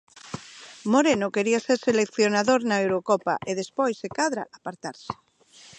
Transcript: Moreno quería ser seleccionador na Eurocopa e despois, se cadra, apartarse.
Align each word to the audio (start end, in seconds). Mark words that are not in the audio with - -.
Moreno 0.93 1.27
quería 1.35 1.63
ser 1.65 1.77
seleccionador 1.87 2.59
na 2.69 2.81
Eurocopa 2.85 3.35
e 3.49 3.51
despois, 3.61 3.95
se 4.01 4.09
cadra, 4.17 4.43
apartarse. 4.57 5.11